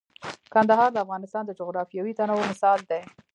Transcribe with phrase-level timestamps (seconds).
[0.53, 3.01] کندهار د افغانستان د جغرافیوي تنوع مثال دی.